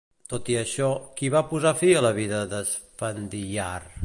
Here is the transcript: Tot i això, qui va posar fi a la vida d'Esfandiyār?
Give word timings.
Tot 0.31 0.47
i 0.53 0.55
això, 0.61 0.87
qui 1.19 1.29
va 1.37 1.43
posar 1.53 1.75
fi 1.83 1.93
a 2.01 2.05
la 2.09 2.13
vida 2.23 2.43
d'Esfandiyār? 2.55 3.81